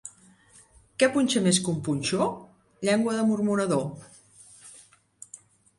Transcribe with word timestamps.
Què 1.03 1.09
punxa 1.17 1.43
més 1.47 1.59
que 1.65 1.69
un 1.73 1.77
punxó? 1.89 2.31
Llengua 2.89 3.17
de 3.19 3.27
murmurador. 3.29 3.87